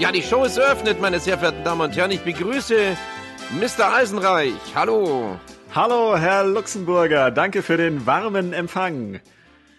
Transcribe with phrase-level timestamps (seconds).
[0.00, 2.10] Ja, die Show ist eröffnet, meine sehr verehrten Damen und Herren.
[2.10, 2.96] Ich begrüße
[3.60, 3.92] Mr.
[3.92, 4.54] Eisenreich.
[4.74, 5.38] Hallo.
[5.74, 7.30] Hallo, Herr Luxemburger.
[7.30, 9.20] Danke für den warmen Empfang.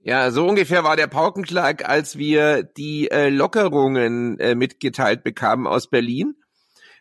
[0.00, 5.88] ja, so ungefähr war der Paukenschlag, als wir die äh, Lockerungen äh, mitgeteilt bekamen aus
[5.88, 6.34] Berlin.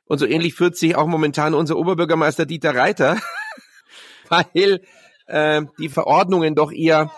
[0.06, 3.18] Und so ähnlich führt sich auch momentan unser Oberbürgermeister Dieter Reiter,
[4.30, 4.82] weil
[5.28, 7.12] äh, die Verordnungen doch eher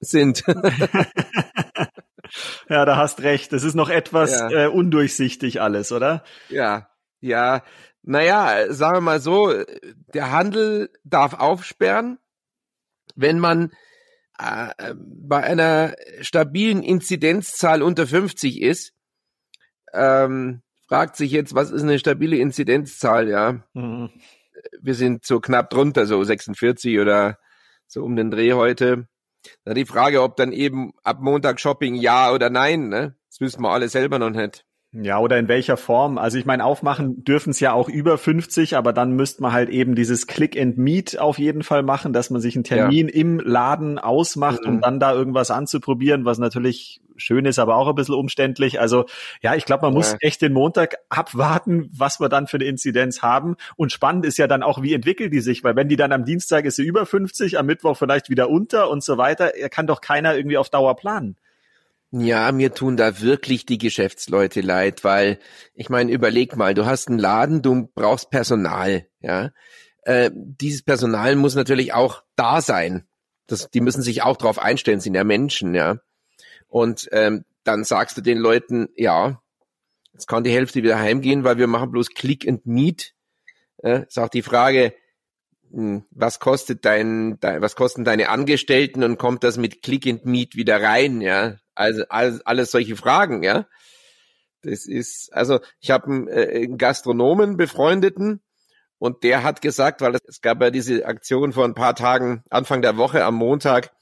[0.00, 0.44] sind.
[2.68, 3.52] ja, da hast recht.
[3.52, 4.64] Das ist noch etwas ja.
[4.64, 6.24] äh, undurchsichtig alles, oder?
[6.48, 6.88] Ja,
[7.20, 7.62] ja.
[8.02, 9.54] Naja, sagen wir mal so,
[10.12, 12.18] der Handel darf aufsperren,
[13.14, 13.70] wenn man
[14.38, 18.92] äh, bei einer stabilen Inzidenzzahl unter 50 ist.
[19.92, 23.64] Ähm, fragt sich jetzt, was ist eine stabile Inzidenzzahl, ja?
[23.72, 24.10] Mhm.
[24.80, 27.38] Wir sind so knapp drunter, so 46 oder
[27.86, 29.08] so um den Dreh heute.
[29.64, 33.16] Na, die Frage, ob dann eben ab Montag Shopping ja oder nein, ne?
[33.28, 34.64] Das wissen wir alle selber noch nicht.
[34.94, 36.18] Ja, oder in welcher Form?
[36.18, 39.70] Also ich meine, aufmachen dürfen es ja auch über 50, aber dann müsste man halt
[39.70, 43.14] eben dieses Click and Meet auf jeden Fall machen, dass man sich einen Termin ja.
[43.14, 44.68] im Laden ausmacht, mhm.
[44.68, 48.80] um dann da irgendwas anzuprobieren, was natürlich schön ist, aber auch ein bisschen umständlich.
[48.80, 49.06] Also
[49.40, 49.96] ja, ich glaube, man ja.
[49.96, 53.56] muss echt den Montag abwarten, was wir dann für eine Inzidenz haben.
[53.76, 56.26] Und spannend ist ja dann auch, wie entwickelt die sich, weil wenn die dann am
[56.26, 60.02] Dienstag ist sie über 50, am Mittwoch vielleicht wieder unter und so weiter, kann doch
[60.02, 61.36] keiner irgendwie auf Dauer planen.
[62.14, 65.38] Ja, mir tun da wirklich die Geschäftsleute leid, weil
[65.72, 69.50] ich meine, überleg mal, du hast einen Laden, du brauchst Personal, ja.
[70.02, 73.08] Äh, dieses Personal muss natürlich auch da sein.
[73.46, 76.00] Das, die müssen sich auch darauf einstellen, sind ja Menschen, ja.
[76.68, 79.40] Und ähm, dann sagst du den Leuten, ja,
[80.12, 83.14] jetzt kann die Hälfte wieder heimgehen, weil wir machen bloß Click and Meet.
[83.78, 84.92] Äh, ist auch die Frage,
[85.70, 90.26] hm, was kostet dein, dein, was kosten deine Angestellten und kommt das mit Click and
[90.26, 91.56] Meet wieder rein, ja?
[91.74, 93.66] Also alles, alles solche Fragen, ja.
[94.62, 98.40] Das ist, also ich habe einen, äh, einen Gastronomen befreundeten
[98.98, 102.82] und der hat gesagt, weil es gab ja diese Aktion vor ein paar Tagen, Anfang
[102.82, 103.92] der Woche am Montag,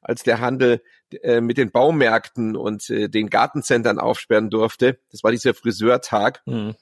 [0.00, 0.82] als der Handel
[1.22, 5.00] äh, mit den Baumärkten und äh, den Gartencentern aufsperren durfte.
[5.10, 6.42] Das war dieser Friseurtag.
[6.46, 6.76] Mhm.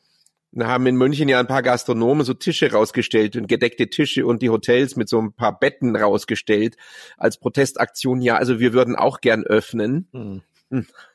[0.55, 4.43] Da haben in München ja ein paar Gastronomen so Tische rausgestellt und gedeckte Tische und
[4.43, 6.77] die Hotels mit so ein paar Betten rausgestellt
[7.17, 8.21] als Protestaktion.
[8.21, 10.09] Ja, also wir würden auch gern öffnen.
[10.13, 10.43] Hm.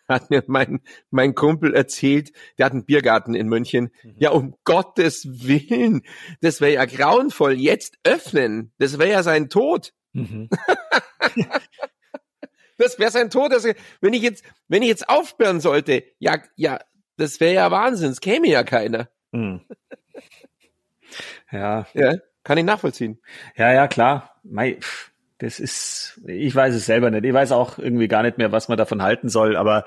[0.08, 3.92] Hat mir mein, mein Kumpel erzählt, der hat einen Biergarten in München.
[4.03, 4.16] Mhm.
[4.18, 6.04] Ja, um Gottes Willen,
[6.42, 7.54] das wäre ja grauenvoll.
[7.54, 9.94] Jetzt öffnen, das wäre ja sein Tod.
[10.14, 10.50] Mhm.
[12.78, 13.52] das wäre sein Tod.
[13.52, 16.80] Also, wenn ich jetzt, wenn ich jetzt aufsperren sollte, ja, ja,
[17.18, 19.09] das wäre ja Wahnsinn, es käme ja keiner.
[19.38, 19.62] Mhm.
[21.52, 21.88] Ja.
[21.94, 23.20] Ja, kann ich nachvollziehen.
[23.56, 24.36] Ja, ja, klar.
[24.44, 24.80] Mei,
[25.38, 27.24] das ist, ich weiß es selber nicht.
[27.24, 29.86] Ich weiß auch irgendwie gar nicht mehr, was man davon halten soll, aber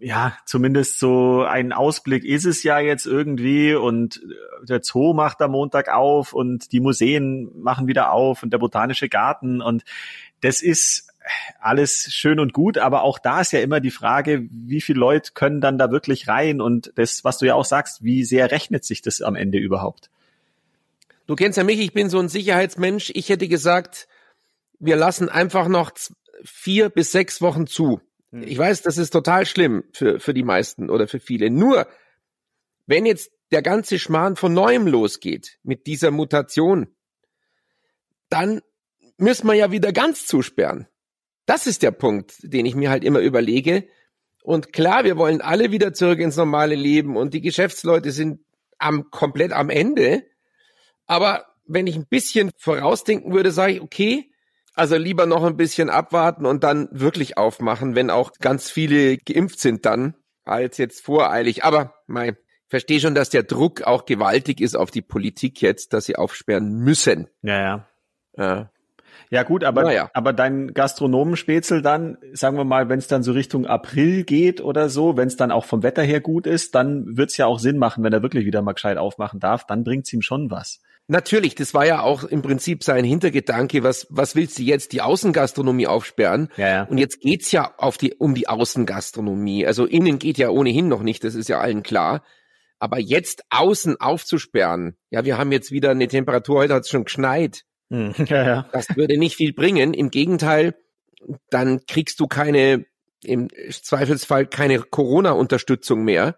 [0.00, 4.22] ja, zumindest so ein Ausblick ist es ja jetzt irgendwie und
[4.62, 9.08] der Zoo macht am Montag auf und die Museen machen wieder auf und der botanische
[9.08, 9.84] Garten und
[10.40, 11.09] das ist
[11.60, 15.32] alles schön und gut, aber auch da ist ja immer die Frage, wie viele Leute
[15.32, 18.84] können dann da wirklich rein und das, was du ja auch sagst, wie sehr rechnet
[18.84, 20.10] sich das am Ende überhaupt?
[21.26, 23.12] Du kennst ja mich, ich bin so ein Sicherheitsmensch.
[23.14, 24.08] Ich hätte gesagt,
[24.80, 25.92] wir lassen einfach noch
[26.44, 28.00] vier bis sechs Wochen zu.
[28.32, 28.42] Hm.
[28.42, 31.50] Ich weiß, das ist total schlimm für, für die meisten oder für viele.
[31.50, 31.86] Nur,
[32.86, 36.88] wenn jetzt der ganze Schmarrn von neuem losgeht mit dieser Mutation,
[38.28, 38.60] dann
[39.16, 40.86] müssen wir ja wieder ganz zusperren.
[41.50, 43.88] Das ist der Punkt, den ich mir halt immer überlege.
[44.44, 48.38] Und klar, wir wollen alle wieder zurück ins normale Leben und die Geschäftsleute sind
[48.78, 50.22] am, komplett am Ende.
[51.06, 54.30] Aber wenn ich ein bisschen vorausdenken würde, sage ich, okay,
[54.74, 59.58] also lieber noch ein bisschen abwarten und dann wirklich aufmachen, wenn auch ganz viele geimpft
[59.58, 60.14] sind dann,
[60.44, 61.64] als jetzt voreilig.
[61.64, 62.36] Aber mein,
[62.68, 66.76] verstehe schon, dass der Druck auch gewaltig ist auf die Politik jetzt, dass sie aufsperren
[66.76, 67.26] müssen.
[67.42, 67.88] Ja, ja.
[68.36, 68.70] ja.
[69.30, 70.10] Ja gut, aber, naja.
[70.12, 74.88] aber dein Gastronomenspätzl dann, sagen wir mal, wenn es dann so Richtung April geht oder
[74.88, 77.78] so, wenn es dann auch vom Wetter her gut ist, dann wird's ja auch Sinn
[77.78, 80.80] machen, wenn er wirklich wieder mal gescheit aufmachen darf, dann bringt's ihm schon was.
[81.06, 85.00] Natürlich, das war ja auch im Prinzip sein Hintergedanke, was, was willst du jetzt, die
[85.00, 86.48] Außengastronomie aufsperren?
[86.56, 86.82] Ja, ja.
[86.84, 89.66] Und jetzt geht's ja auf die, um die Außengastronomie.
[89.66, 92.22] Also innen geht ja ohnehin noch nicht, das ist ja allen klar.
[92.78, 97.04] Aber jetzt außen aufzusperren, ja, wir haben jetzt wieder eine Temperatur, heute hat es schon
[97.04, 97.64] geschneit.
[97.90, 98.68] Hm, Ja, ja.
[98.72, 99.94] Das würde nicht viel bringen.
[99.94, 100.74] Im Gegenteil,
[101.50, 102.86] dann kriegst du keine,
[103.22, 106.36] im Zweifelsfall keine Corona-Unterstützung mehr.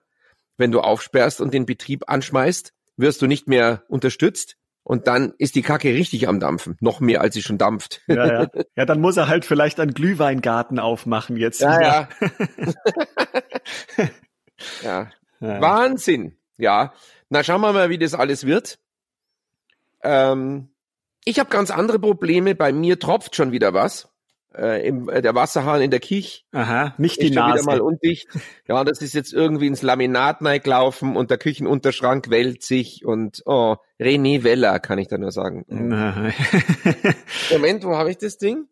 [0.56, 4.56] Wenn du aufsperrst und den Betrieb anschmeißt, wirst du nicht mehr unterstützt.
[4.84, 6.76] Und dann ist die Kacke richtig am Dampfen.
[6.80, 8.02] Noch mehr, als sie schon dampft.
[8.08, 8.46] Ja, ja.
[8.76, 11.60] ja, dann muss er halt vielleicht einen Glühweingarten aufmachen jetzt.
[11.60, 12.08] Ja, ja.
[14.82, 15.10] ja.
[15.40, 15.60] Ja.
[15.60, 16.36] Wahnsinn.
[16.56, 16.92] Ja.
[17.28, 18.78] Na, schauen wir mal, wie das alles wird.
[20.02, 20.71] Ähm,
[21.24, 22.54] ich habe ganz andere Probleme.
[22.54, 24.08] Bei mir tropft schon wieder was.
[24.54, 27.64] Äh, im, äh, der Wasserhahn in der Kich Aha, nicht die schon wieder Nase.
[27.64, 28.28] mal undicht.
[28.68, 33.76] Ja, das ist jetzt irgendwie ins Laminat gelaufen und der Küchenunterschrank wellt sich und oh,
[33.98, 35.64] René Weller, kann ich da nur sagen.
[37.50, 38.66] Moment, wo habe ich das Ding?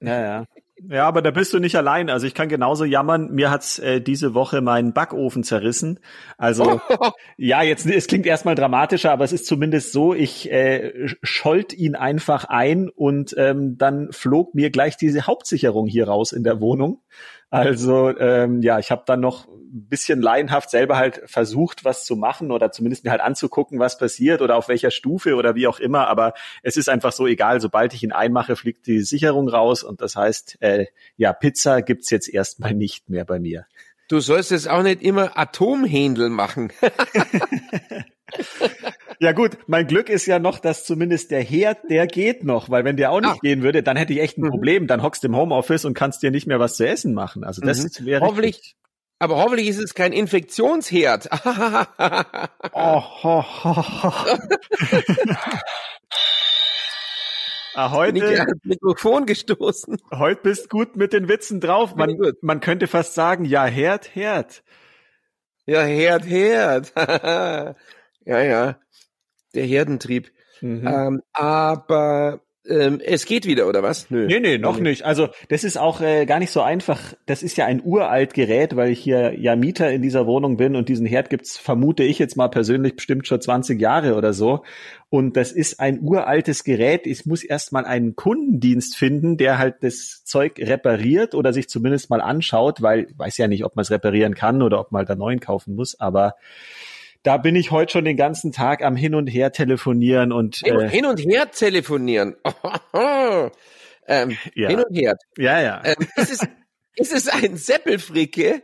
[0.00, 0.46] Ja, ja.
[0.88, 2.10] Ja, aber da bist du nicht allein.
[2.10, 3.30] Also ich kann genauso jammern.
[3.32, 6.00] Mir hat's äh, diese Woche meinen Backofen zerrissen.
[6.36, 6.82] Also
[7.38, 10.12] ja, jetzt es klingt erstmal dramatischer, aber es ist zumindest so.
[10.12, 16.08] Ich äh, scholt ihn einfach ein und ähm, dann flog mir gleich diese Hauptsicherung hier
[16.08, 17.00] raus in der Wohnung.
[17.50, 22.16] Also ähm, ja, ich habe dann noch ein bisschen laienhaft selber halt versucht, was zu
[22.16, 25.78] machen oder zumindest mir halt anzugucken, was passiert oder auf welcher Stufe oder wie auch
[25.78, 26.08] immer.
[26.08, 27.60] Aber es ist einfach so egal.
[27.60, 32.10] Sobald ich ihn einmache, fliegt die Sicherung raus und das heißt, äh, ja, Pizza gibt's
[32.10, 33.66] jetzt erstmal nicht mehr bei mir.
[34.08, 36.72] Du sollst jetzt auch nicht immer Atomhändel machen.
[39.20, 42.84] Ja gut, mein Glück ist ja noch, dass zumindest der Herd, der geht noch, weil
[42.84, 43.38] wenn der auch nicht Ah.
[43.40, 44.50] gehen würde, dann hätte ich echt ein Mhm.
[44.50, 44.86] Problem.
[44.86, 47.44] Dann hockst du im Homeoffice und kannst dir nicht mehr was zu essen machen.
[47.44, 48.04] Also das Mhm.
[48.06, 48.76] wäre Hoffentlich,
[49.18, 51.28] aber hoffentlich ist es kein Infektionsherd.
[52.72, 54.38] Oh, ho, ho, ho.
[57.74, 59.98] ah, heute, Mikrofon gestoßen.
[60.14, 61.94] heute bist gut mit den Witzen drauf.
[61.94, 64.62] Man, man könnte fast sagen, ja, Herd, Herd.
[65.66, 66.92] Ja, Herd, Herd.
[68.26, 68.78] ja, ja.
[69.54, 70.30] Der Herdentrieb.
[70.60, 70.86] Mhm.
[70.86, 74.10] Ähm, aber ähm, es geht wieder, oder was?
[74.10, 74.26] Nö.
[74.26, 75.04] Nee, nee, noch nicht.
[75.04, 77.14] Also das ist auch äh, gar nicht so einfach.
[77.26, 80.74] Das ist ja ein uralt Gerät, weil ich hier ja Mieter in dieser Wohnung bin
[80.74, 84.64] und diesen Herd gibt's, vermute ich jetzt mal persönlich, bestimmt schon 20 Jahre oder so.
[85.08, 87.06] Und das ist ein uraltes Gerät.
[87.06, 92.10] Ich muss erst mal einen Kundendienst finden, der halt das Zeug repariert oder sich zumindest
[92.10, 95.00] mal anschaut, weil ich weiß ja nicht, ob man es reparieren kann oder ob man
[95.00, 95.98] halt einen neuen kaufen muss.
[96.00, 96.34] Aber
[97.26, 100.78] da bin ich heute schon den ganzen Tag am Hin und Her telefonieren und Hin,
[100.78, 102.36] äh, hin und her telefonieren.
[104.06, 104.68] ähm, Ja.
[104.68, 105.16] Hin und her.
[105.36, 105.82] ja, ja.
[105.84, 106.48] Ähm, ist, es,
[106.94, 108.62] ist es ein Seppelfricke?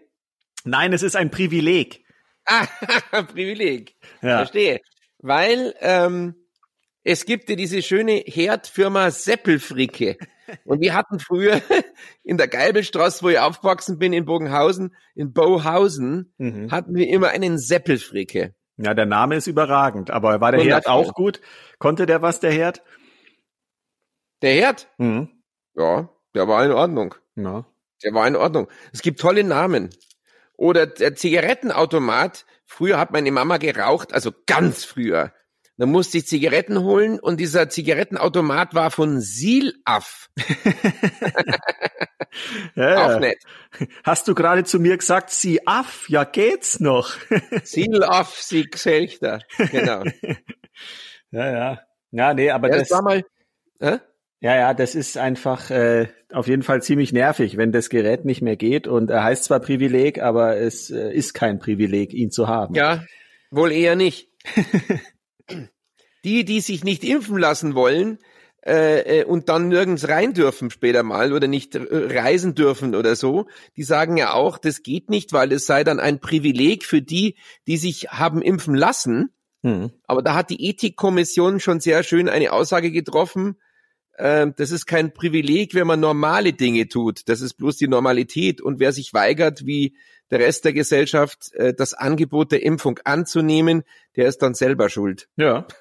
[0.64, 2.04] Nein, es ist ein Privileg.
[2.44, 2.66] Ah,
[3.32, 3.96] Privileg.
[4.22, 4.38] Ja.
[4.38, 4.80] Verstehe.
[5.18, 6.41] Weil ähm,
[7.04, 10.16] es gibt ja diese schöne Herdfirma Seppelfricke.
[10.64, 11.60] Und wir hatten früher
[12.24, 16.70] in der Geibelstraße, wo ich aufgewachsen bin, in Bogenhausen, in Bohausen, Mhm.
[16.70, 18.54] hatten wir immer einen Seppelfricke.
[18.76, 20.10] Ja, der Name ist überragend.
[20.10, 21.40] Aber war der Herd auch gut?
[21.78, 22.82] Konnte der was, der Herd?
[24.42, 25.28] Der Herd, Mhm.
[25.74, 27.14] ja, der war in Ordnung.
[27.36, 27.64] Ja.
[28.02, 28.68] Der war in Ordnung.
[28.92, 29.90] Es gibt tolle Namen.
[30.56, 32.44] Oder der Zigarettenautomat.
[32.66, 35.32] Früher hat meine Mama geraucht, also ganz früher.
[35.78, 40.28] Da musste ich Zigaretten holen und dieser Zigarettenautomat war von Silaf.
[42.74, 43.38] Ja, Auch nett.
[44.04, 47.14] Hast du gerade zu mir gesagt, sie aff, ja geht's noch.
[47.62, 49.40] Silaf, sie Gesellchter.
[49.70, 50.02] Genau.
[51.30, 51.80] ja, ja.
[52.10, 53.24] Ja, nee, aber Ja, das, das war mal,
[53.80, 53.98] hä?
[54.40, 58.42] ja, ja, das ist einfach äh, auf jeden Fall ziemlich nervig, wenn das Gerät nicht
[58.42, 58.86] mehr geht.
[58.86, 62.74] Und er heißt zwar Privileg, aber es äh, ist kein Privileg, ihn zu haben.
[62.74, 63.04] Ja,
[63.50, 64.28] wohl eher nicht.
[66.24, 68.18] Die, die sich nicht impfen lassen wollen
[68.64, 73.16] äh, äh, und dann nirgends rein dürfen später mal oder nicht äh, reisen dürfen oder
[73.16, 73.46] so,
[73.76, 77.36] die sagen ja auch, das geht nicht, weil es sei dann ein Privileg für die,
[77.66, 79.30] die sich haben impfen lassen.
[79.64, 79.90] Hm.
[80.04, 83.56] Aber da hat die Ethikkommission schon sehr schön eine Aussage getroffen.
[84.12, 87.28] Äh, das ist kein Privileg, wenn man normale Dinge tut.
[87.28, 88.60] Das ist bloß die Normalität.
[88.60, 89.96] Und wer sich weigert, wie
[90.32, 93.84] der Rest der Gesellschaft, äh, das Angebot der Impfung anzunehmen,
[94.16, 95.28] der ist dann selber schuld.
[95.36, 95.66] Ja.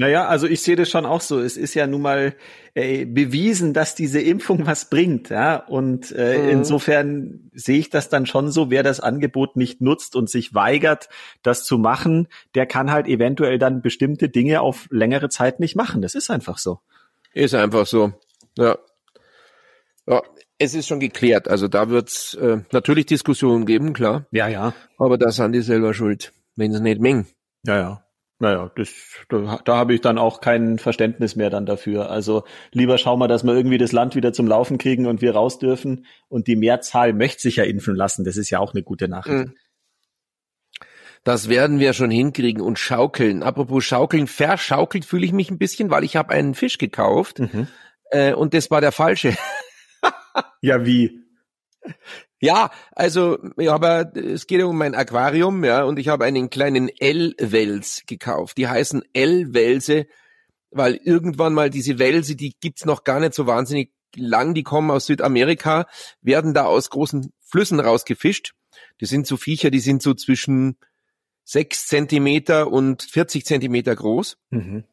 [0.00, 1.40] Naja, also ich sehe das schon auch so.
[1.40, 2.36] Es ist ja nun mal
[2.74, 5.56] äh, bewiesen, dass diese Impfung was bringt, ja.
[5.56, 6.48] Und äh, Mhm.
[6.50, 11.08] insofern sehe ich das dann schon so, wer das Angebot nicht nutzt und sich weigert,
[11.42, 16.00] das zu machen, der kann halt eventuell dann bestimmte Dinge auf längere Zeit nicht machen.
[16.00, 16.78] Das ist einfach so.
[17.34, 18.12] Ist einfach so.
[18.56, 18.78] Ja.
[20.06, 20.22] Ja,
[20.58, 21.48] es ist schon geklärt.
[21.48, 24.26] Also da wird's äh, natürlich Diskussionen geben, klar.
[24.30, 24.74] Ja, ja.
[24.98, 26.32] Aber da sind die selber schuld.
[26.56, 27.26] wenn es nicht mengen.
[27.64, 28.04] Ja, ja.
[28.40, 28.90] Naja, das,
[29.28, 32.08] da, da habe ich dann auch kein Verständnis mehr dann dafür.
[32.10, 35.34] Also lieber schauen wir, dass wir irgendwie das Land wieder zum Laufen kriegen und wir
[35.34, 36.06] raus dürfen.
[36.28, 38.24] Und die Mehrzahl möchte sich ja impfen lassen.
[38.24, 39.48] Das ist ja auch eine gute Nachricht.
[39.48, 39.54] Mhm.
[41.24, 43.42] Das werden wir schon hinkriegen und schaukeln.
[43.42, 47.66] Apropos schaukeln, verschaukelt fühle ich mich ein bisschen, weil ich habe einen Fisch gekauft Mhm.
[48.10, 49.36] äh, und das war der falsche.
[50.60, 51.24] Ja, wie?
[52.40, 56.88] Ja, also ich habe, es geht um mein Aquarium, ja, und ich habe einen kleinen
[56.88, 58.58] L-Wels gekauft.
[58.58, 60.06] Die heißen L-Welse,
[60.70, 64.90] weil irgendwann mal diese Welse, die gibt's noch gar nicht so wahnsinnig lang, die kommen
[64.90, 65.86] aus Südamerika,
[66.20, 68.54] werden da aus großen Flüssen rausgefischt.
[69.00, 70.76] Die sind so Viecher, die sind so zwischen
[71.44, 74.38] sechs Zentimeter und 40 Zentimeter groß.
[74.50, 74.84] Mhm.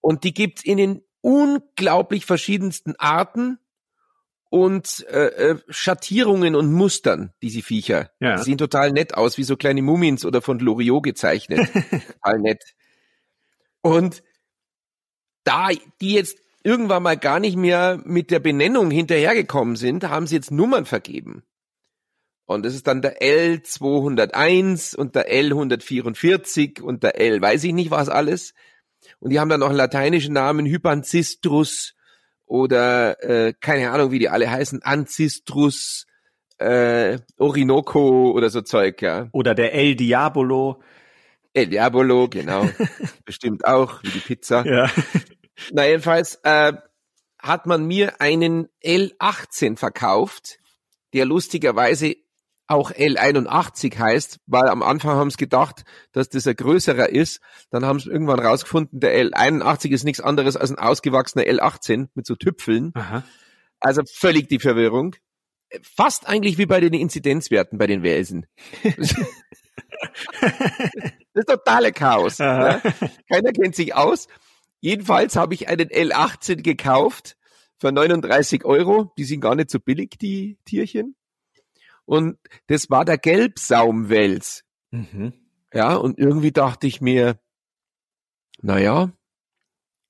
[0.00, 3.58] Und die gibt's in den unglaublich verschiedensten Arten
[4.50, 8.10] und äh, äh, Schattierungen und Mustern, diese Viecher.
[8.20, 8.36] Ja.
[8.36, 11.68] Die sehen total nett aus, wie so kleine Mumins oder von Loriot gezeichnet.
[12.22, 12.62] total nett.
[13.82, 14.22] Und
[15.44, 15.68] da
[16.00, 20.50] die jetzt irgendwann mal gar nicht mehr mit der Benennung hinterhergekommen sind, haben sie jetzt
[20.50, 21.42] Nummern vergeben.
[22.46, 27.90] Und das ist dann der L201 und der L144 und der L, weiß ich nicht
[27.90, 28.54] was alles.
[29.20, 31.94] Und die haben dann noch einen lateinischen Namen, Hypanzistrus
[32.48, 36.06] oder äh, keine Ahnung, wie die alle heißen, Ancistrus,
[36.58, 39.28] äh, Orinoco oder so Zeug, ja.
[39.32, 40.82] Oder der El Diabolo.
[41.52, 42.68] El Diabolo, genau.
[43.24, 44.64] Bestimmt auch, wie die Pizza.
[44.66, 44.90] Ja.
[45.72, 46.72] Na jedenfalls äh,
[47.38, 50.58] hat man mir einen L18 verkauft,
[51.14, 52.16] der lustigerweise
[52.68, 57.40] auch L81 heißt, weil am Anfang haben sie gedacht, dass das ein größerer ist.
[57.70, 62.26] Dann haben sie irgendwann rausgefunden, der L81 ist nichts anderes als ein ausgewachsener L18 mit
[62.26, 62.92] so Tüpfeln.
[62.94, 63.24] Aha.
[63.80, 65.16] Also völlig die Verwirrung.
[65.82, 68.46] Fast eigentlich wie bei den Inzidenzwerten bei den Welsen.
[68.82, 69.14] das
[71.34, 72.38] ist totale Chaos.
[72.38, 72.82] Ne?
[73.30, 74.28] Keiner kennt sich aus.
[74.80, 77.36] Jedenfalls habe ich einen L18 gekauft
[77.78, 79.12] für 39 Euro.
[79.16, 81.14] Die sind gar nicht so billig, die Tierchen.
[82.08, 82.38] Und
[82.68, 84.64] das war der Gelbsaumwels.
[84.90, 85.34] Mhm.
[85.74, 87.38] Ja, und irgendwie dachte ich mir,
[88.62, 89.12] na ja,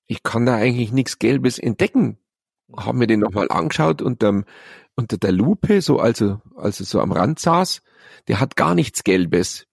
[0.06, 2.16] ich kann da eigentlich nichts Gelbes entdecken.
[2.72, 4.44] Hab mir den nochmal angeschaut unter,
[4.94, 7.82] unter der Lupe, so also, als er so am Rand saß.
[8.28, 9.66] Der hat gar nichts Gelbes.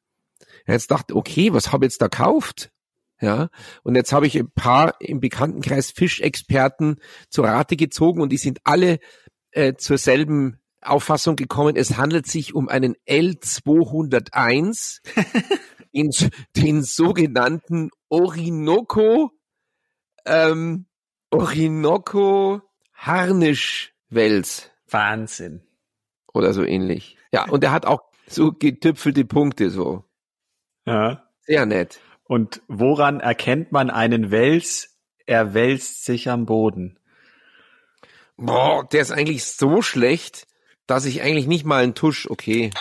[0.66, 2.72] Jetzt dachte, okay, was habe ich jetzt da gekauft?
[3.22, 3.50] Ja,
[3.84, 8.62] und jetzt habe ich ein paar im Bekanntenkreis Fischexperten zur Rate gezogen und die sind
[8.64, 8.98] alle
[9.52, 15.02] äh, zur selben Auffassung gekommen, es handelt sich um einen L201,
[15.94, 16.12] den,
[16.56, 19.32] den sogenannten Orinoco,
[20.26, 20.86] ähm,
[21.32, 22.62] Orinoco
[22.94, 25.62] Harnischwels Wahnsinn.
[26.34, 27.18] oder so ähnlich.
[27.32, 30.04] Ja, und er hat auch so getüpfelte Punkte, so.
[30.86, 31.24] Ja.
[31.42, 32.00] Sehr nett.
[32.28, 34.98] Und woran erkennt man einen Wels?
[35.28, 37.00] Er wälzt sich am Boden.
[38.38, 40.48] Boah, der ist eigentlich so schlecht,
[40.88, 42.72] dass ich eigentlich nicht mal einen Tusch, okay.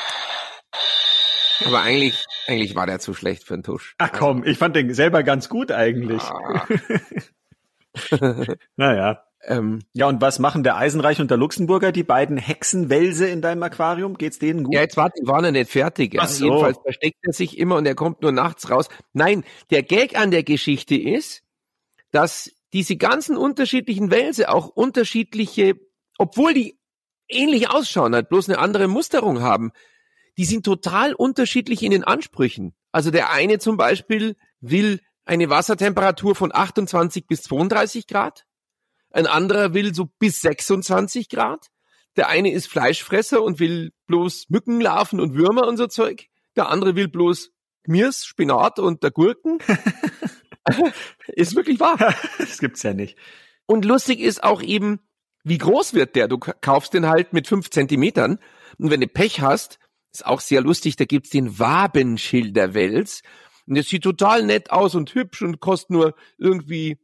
[1.65, 3.95] Aber eigentlich, eigentlich war der zu schlecht für einen Tusch.
[3.99, 6.23] Ach komm, ich fand den selber ganz gut eigentlich.
[6.23, 6.67] Ah,
[8.77, 9.23] Naja.
[9.47, 13.63] ähm, Ja, und was machen der Eisenreich und der Luxemburger, die beiden Hexenwälse in deinem
[13.63, 14.19] Aquarium?
[14.19, 14.75] Geht's denen gut?
[14.75, 16.15] ja, jetzt die waren ja nicht fertig.
[16.15, 16.27] Ja.
[16.27, 16.47] So.
[16.47, 18.89] Jedenfalls versteckt er sich immer und er kommt nur nachts raus.
[19.13, 21.43] Nein, der Gag an der Geschichte ist,
[22.11, 25.75] dass diese ganzen unterschiedlichen Wälse auch unterschiedliche,
[26.19, 26.77] obwohl die
[27.35, 29.73] ähnlich ausschauen, halt bloß eine andere Musterung haben,
[30.37, 32.75] die sind total unterschiedlich in den Ansprüchen.
[32.93, 38.45] Also der eine zum Beispiel will eine Wassertemperatur von 28 bis 32 Grad.
[39.11, 41.69] Ein anderer will so bis 26 Grad.
[42.17, 46.27] Der eine ist Fleischfresser und will bloß Mückenlarven und Würmer und so Zeug.
[46.57, 47.51] Der andere will bloß
[47.85, 49.59] Gmirs, Spinat und der Gurken.
[51.29, 52.15] ist wirklich wahr.
[52.39, 53.19] Das gibt's ja nicht.
[53.67, 55.01] Und lustig ist auch eben,
[55.45, 56.27] wie groß wird der?
[56.27, 58.39] Du kaufst den halt mit fünf Zentimetern.
[58.79, 59.79] Und wenn du Pech hast,
[60.13, 63.23] ist auch sehr lustig, da gibt's den Wabenschilderwels.
[63.67, 66.99] Und der sieht total nett aus und hübsch und kostet nur irgendwie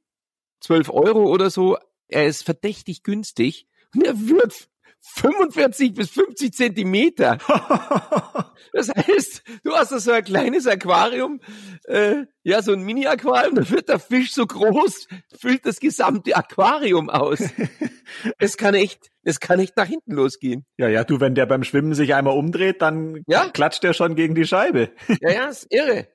[0.60, 1.76] 12 Euro oder so.
[2.08, 3.66] Er ist verdächtig günstig.
[3.94, 4.68] Und er wird
[5.02, 7.38] 45 bis 50 Zentimeter.
[8.72, 11.40] Das heißt, du hast da so ein kleines Aquarium,
[11.88, 15.08] äh, ja, so ein Mini-Aquarium, da wird der Fisch so groß,
[15.40, 17.40] füllt das gesamte Aquarium aus.
[18.38, 20.66] Es kann echt, es kann echt nach hinten losgehen.
[20.76, 23.48] ja, ja, du, wenn der beim Schwimmen sich einmal umdreht, dann Ja.
[23.48, 24.92] klatscht der schon gegen die Scheibe.
[25.20, 26.06] Ja, ja, ist irre.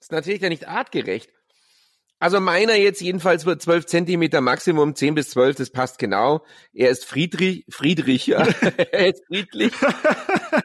[0.00, 1.30] Ist natürlich ja nicht artgerecht.
[2.22, 6.44] Also meiner jetzt jedenfalls wird 12 Zentimeter Maximum, 10 bis 12, das passt genau.
[6.72, 8.46] Er ist Friedrich, Friedrich, ja.
[8.92, 9.72] er ist friedlich.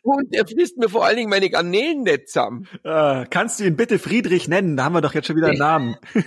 [0.03, 2.67] Und er frisst mir vor allen Dingen meine Garnelen nicht zusammen.
[2.83, 4.77] Äh, kannst du ihn bitte Friedrich nennen?
[4.77, 5.97] Da haben wir doch jetzt schon wieder einen Namen.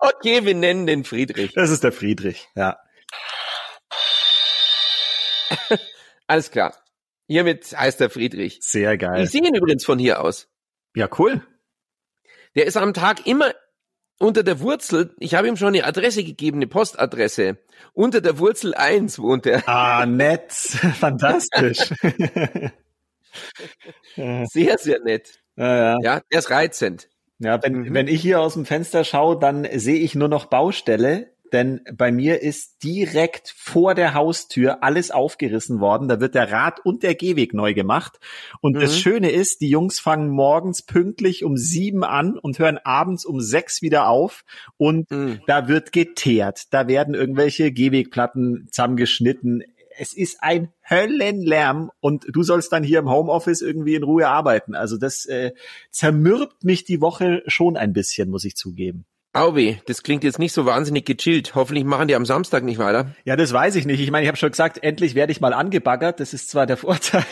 [0.00, 1.52] okay, wir nennen den Friedrich.
[1.52, 2.76] Das ist der Friedrich, ja.
[6.26, 6.74] Alles klar.
[7.28, 8.58] Hiermit heißt er Friedrich.
[8.62, 9.22] Sehr geil.
[9.22, 10.48] Ich sehe ihn übrigens von hier aus.
[10.96, 11.46] Ja, cool.
[12.54, 13.52] Der ist am Tag immer
[14.18, 17.56] unter der Wurzel, ich habe ihm schon eine Adresse gegeben, eine Postadresse.
[17.94, 19.66] Unter der Wurzel 1 wohnt er.
[19.66, 20.52] Ah, nett.
[21.00, 21.78] Fantastisch.
[24.16, 25.40] sehr, sehr nett.
[25.56, 25.96] Ja, ja.
[26.02, 27.08] ja, der ist reizend.
[27.38, 27.94] Ja, wenn, mhm.
[27.94, 32.12] wenn ich hier aus dem Fenster schaue, dann sehe ich nur noch Baustelle denn bei
[32.12, 36.08] mir ist direkt vor der Haustür alles aufgerissen worden.
[36.08, 38.18] Da wird der Rad und der Gehweg neu gemacht.
[38.60, 38.80] Und mhm.
[38.80, 43.40] das Schöne ist, die Jungs fangen morgens pünktlich um sieben an und hören abends um
[43.40, 44.44] sechs wieder auf.
[44.76, 45.40] Und mhm.
[45.46, 46.72] da wird geteert.
[46.72, 49.62] Da werden irgendwelche Gehwegplatten zusammengeschnitten.
[49.98, 54.74] Es ist ein Höllenlärm und du sollst dann hier im Homeoffice irgendwie in Ruhe arbeiten.
[54.74, 55.52] Also das äh,
[55.90, 59.04] zermürbt mich die Woche schon ein bisschen, muss ich zugeben.
[59.32, 61.54] Auwe, das klingt jetzt nicht so wahnsinnig gechillt.
[61.54, 63.14] Hoffentlich machen die am Samstag nicht weiter.
[63.24, 64.00] Ja, das weiß ich nicht.
[64.00, 66.18] Ich meine, ich habe schon gesagt, endlich werde ich mal angebaggert.
[66.18, 67.24] Das ist zwar der Vorteil.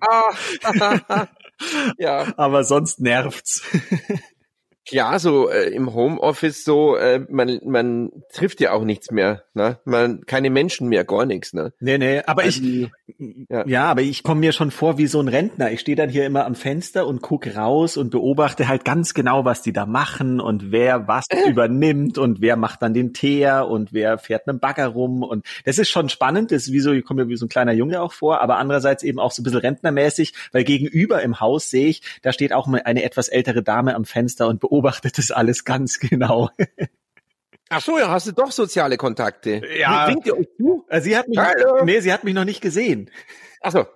[0.00, 1.26] Ah,
[1.98, 2.32] ja.
[2.36, 3.62] Aber sonst nervt's.
[4.84, 9.78] Klar, so äh, im Homeoffice so, äh, man, man trifft ja auch nichts mehr, ne?
[9.84, 11.72] Man keine Menschen mehr, gar nichts, ne?
[11.78, 12.90] Nee, nee, aber also, ich
[13.48, 13.64] ja.
[13.64, 15.70] ja, aber ich komme mir schon vor wie so ein Rentner.
[15.70, 19.44] Ich stehe dann hier immer am Fenster und guck raus und beobachte halt ganz genau,
[19.44, 21.48] was die da machen und wer was äh.
[21.48, 25.46] übernimmt und wer macht dann den Teer und wer fährt mit dem Bagger rum und
[25.64, 27.72] das ist schon spannend, das ist wie so, ich komme mir wie so ein kleiner
[27.72, 31.70] Junge auch vor, aber andererseits eben auch so ein bisschen rentnermäßig, weil gegenüber im Haus
[31.70, 35.64] sehe ich, da steht auch eine etwas ältere Dame am Fenster und beobachtet das alles
[35.64, 36.50] ganz genau.
[37.68, 39.62] Ach so, ja, hast du doch soziale Kontakte.
[39.78, 40.08] Ja.
[40.08, 40.84] Winkt ihr euch zu?
[40.88, 41.84] Äh, sie hat mich, Hallo.
[41.84, 43.10] nee, sie hat mich noch nicht gesehen.
[43.62, 43.86] Ach so.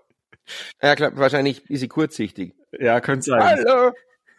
[0.81, 2.55] Ja, klar, wahrscheinlich ist sie kurzsichtig.
[2.79, 3.43] Ja, könnte sein.
[3.43, 3.93] Hallo.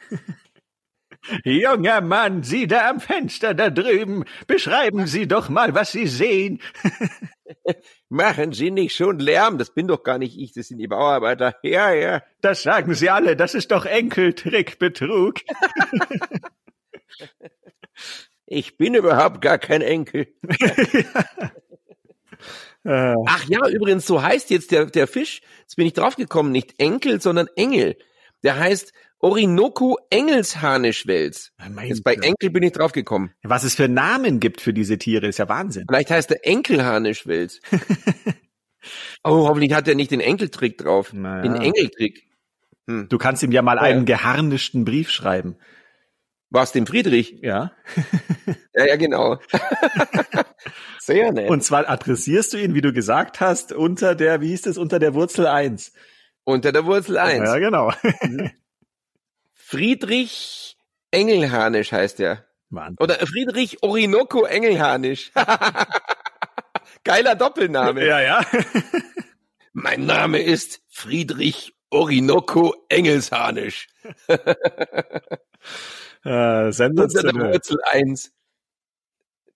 [1.44, 6.62] Junger Mann, Sie da am Fenster da drüben, beschreiben Sie doch mal, was Sie sehen.
[8.09, 11.56] Machen Sie nicht schon Lärm, das bin doch gar nicht ich, das sind die Bauarbeiter.
[11.63, 12.23] Ja, ja.
[12.41, 15.36] Das sagen Sie alle, das ist doch Enkeltrickbetrug.
[18.45, 20.27] ich bin überhaupt gar kein Enkel.
[22.84, 27.19] Ach ja, übrigens, so heißt jetzt der, der Fisch, jetzt bin ich draufgekommen, nicht Enkel,
[27.19, 27.97] sondern Engel.
[28.43, 31.51] Der heißt Orinoco Engelsharnischwels.
[31.84, 33.32] Jetzt bei Enkel bin ich draufgekommen.
[33.43, 35.86] Was es für Namen gibt für diese Tiere, ist ja Wahnsinn.
[35.89, 37.62] Vielleicht heißt der Enkelharnischwels.
[39.23, 41.13] oh, hoffentlich hat er nicht den Enkeltrick drauf.
[41.13, 41.41] Naja.
[41.41, 42.27] Den Engeltrick.
[42.88, 43.10] Hm.
[43.10, 45.58] Du kannst ihm ja mal einen geharnischten Brief schreiben.
[46.49, 47.39] Was, dem Friedrich?
[47.41, 47.71] Ja.
[48.73, 49.39] ja, ja, genau.
[50.99, 51.49] Sehr nett.
[51.49, 54.99] Und zwar adressierst du ihn, wie du gesagt hast, unter der, wie hieß es, unter
[54.99, 55.91] der Wurzel eins.
[56.45, 57.49] Unter der Wurzel eins.
[57.49, 57.91] Ja, genau.
[59.69, 60.77] Friedrich
[61.12, 62.45] Engelharnisch heißt er.
[62.69, 63.03] Wahnsinn.
[63.03, 65.34] Oder Friedrich Orinoco Engelharnisch.
[67.03, 68.08] Geiler Doppelname.
[68.08, 68.45] Ja, ja.
[69.73, 73.89] mein Name ist Friedrich Orinoco Engelsharnisch.
[74.30, 74.38] äh,
[76.23, 78.32] Unter der Wurzel eins.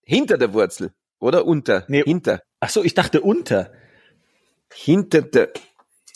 [0.04, 0.94] Hinter der Wurzel.
[1.20, 1.86] Oder unter?
[1.88, 2.44] Nee, hinter.
[2.60, 3.72] Ach so, ich dachte unter.
[4.74, 5.54] Hinter der,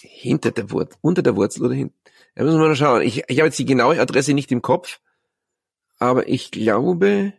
[0.02, 1.95] hinter der Wurzel, unter der Wurzel oder hinter?
[2.36, 3.02] Da müssen wir mal schauen.
[3.02, 5.00] Ich, ich habe jetzt die genaue Adresse nicht im Kopf,
[6.00, 7.34] aber ich glaube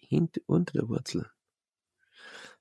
[0.00, 1.30] hinter unter der Wurzel.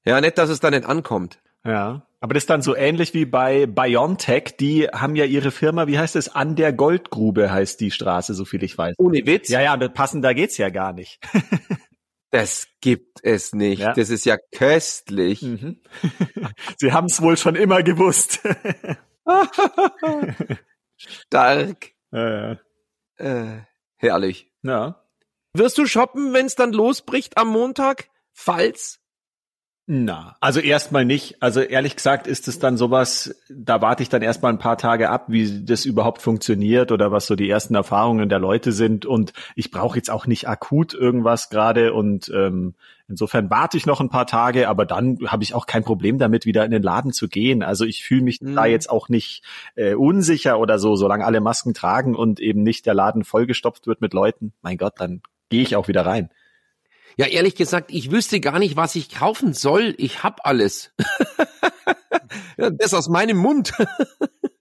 [0.03, 1.39] Ja, nicht, dass es da nicht ankommt.
[1.63, 4.57] Ja, aber das ist dann so ähnlich wie bei Biontech.
[4.59, 8.45] Die haben ja ihre Firma, wie heißt es, an der Goldgrube heißt die Straße, so
[8.45, 8.95] viel ich weiß.
[8.97, 9.49] Ohne Witz?
[9.49, 11.19] Ja, ja, passender geht's ja gar nicht.
[12.31, 13.79] Das gibt es nicht.
[13.79, 13.93] Ja.
[13.93, 15.41] Das ist ja köstlich.
[15.41, 15.79] Mhm.
[16.77, 18.41] Sie haben es wohl schon immer gewusst.
[20.97, 21.91] Stark.
[22.11, 22.59] Ja, ja.
[23.17, 23.61] Äh,
[23.97, 24.51] herrlich.
[24.61, 25.05] Ja.
[25.53, 28.09] Wirst du shoppen, wenn es dann losbricht am Montag?
[28.33, 28.99] Falls?
[29.87, 31.43] Na, also erstmal nicht.
[31.43, 35.11] Also ehrlich gesagt ist es dann sowas, da warte ich dann erstmal ein paar Tage
[35.11, 39.05] ab, wie das überhaupt funktioniert oder was so die ersten Erfahrungen der Leute sind.
[39.05, 42.73] Und ich brauche jetzt auch nicht akut irgendwas gerade und ähm,
[43.07, 46.47] insofern warte ich noch ein paar Tage, aber dann habe ich auch kein Problem damit,
[46.47, 47.61] wieder in den Laden zu gehen.
[47.61, 48.55] Also ich fühle mich mhm.
[48.55, 49.43] da jetzt auch nicht
[49.75, 54.01] äh, unsicher oder so, solange alle Masken tragen und eben nicht der Laden vollgestopft wird
[54.01, 54.51] mit Leuten.
[54.63, 56.31] Mein Gott, dann gehe ich auch wieder rein.
[57.17, 59.95] Ja, ehrlich gesagt, ich wüsste gar nicht, was ich kaufen soll.
[59.97, 60.91] Ich hab alles.
[62.57, 63.73] ja, das aus meinem Mund.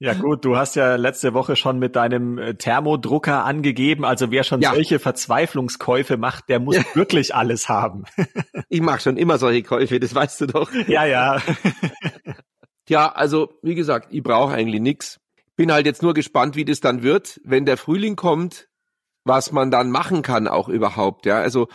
[0.00, 4.44] Ja gut, du hast ja letzte Woche schon mit deinem äh, Thermodrucker angegeben, also wer
[4.44, 4.74] schon ja.
[4.74, 8.04] solche Verzweiflungskäufe macht, der muss wirklich alles haben.
[8.68, 10.70] ich mache schon immer solche Käufe, das weißt du doch.
[10.88, 11.40] Ja, ja.
[12.86, 15.20] ja, also wie gesagt, ich brauche eigentlich nix.
[15.56, 18.68] Bin halt jetzt nur gespannt, wie das dann wird, wenn der Frühling kommt,
[19.24, 21.24] was man dann machen kann auch überhaupt.
[21.24, 21.68] Ja, also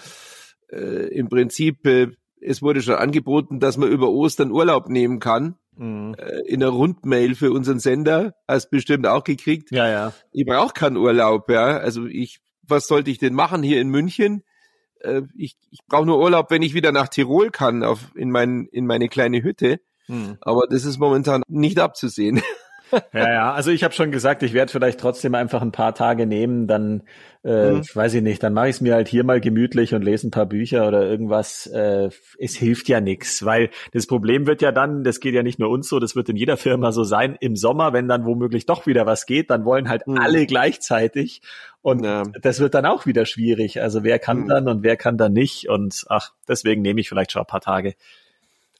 [0.72, 2.08] äh, im Prinzip, äh,
[2.42, 5.56] es wurde schon angeboten, dass man über Ostern Urlaub nehmen kann.
[5.76, 6.16] Mhm.
[6.18, 9.72] Äh, in der Rundmail für unseren Sender, hast bestimmt auch gekriegt.
[9.72, 10.14] Ja, ja.
[10.32, 11.78] Ich brauche keinen Urlaub, ja.
[11.78, 14.44] Also ich, was sollte ich denn machen hier in München?
[15.00, 18.68] Äh, ich ich brauche nur Urlaub, wenn ich wieder nach Tirol kann, auf in mein
[18.72, 19.80] in meine kleine Hütte.
[20.08, 20.38] Mhm.
[20.42, 22.42] Aber das ist momentan nicht abzusehen.
[23.14, 26.26] ja, ja, also ich habe schon gesagt, ich werde vielleicht trotzdem einfach ein paar Tage
[26.26, 27.04] nehmen, dann
[27.44, 27.84] äh, mhm.
[27.94, 30.32] weiß ich nicht, dann mache ich es mir halt hier mal gemütlich und lese ein
[30.32, 31.68] paar Bücher oder irgendwas.
[31.68, 35.60] Äh, es hilft ja nichts, weil das Problem wird ja dann, das geht ja nicht
[35.60, 38.66] nur uns so, das wird in jeder Firma so sein, im Sommer, wenn dann womöglich
[38.66, 40.18] doch wieder was geht, dann wollen halt mhm.
[40.18, 41.42] alle gleichzeitig
[41.82, 42.24] und ja.
[42.42, 43.82] das wird dann auch wieder schwierig.
[43.82, 44.48] Also wer kann mhm.
[44.48, 47.62] dann und wer kann dann nicht und ach, deswegen nehme ich vielleicht schon ein paar
[47.62, 47.96] Tage.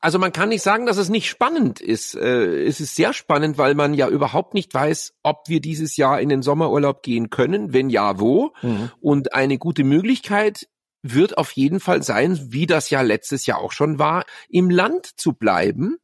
[0.02, 2.16] Also man kann nicht sagen, dass es nicht spannend ist.
[2.16, 6.22] Äh, es ist sehr spannend, weil man ja überhaupt nicht weiß, ob wir dieses Jahr
[6.22, 8.54] in den Sommerurlaub gehen können, wenn ja, wo.
[8.62, 8.92] Mhm.
[9.02, 10.68] Und eine gute Möglichkeit
[11.02, 15.20] wird auf jeden Fall sein, wie das ja letztes Jahr auch schon war, im Land
[15.20, 15.98] zu bleiben